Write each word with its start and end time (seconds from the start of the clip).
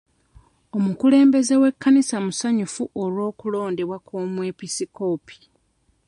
Omukulembeze 0.77 1.55
w'ekkanisa 1.61 2.17
musanyufu 2.25 2.83
olw'okulondebwa 3.01 3.97
omwepisikoopi. 4.19 5.37